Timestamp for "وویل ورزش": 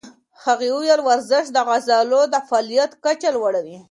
0.71-1.45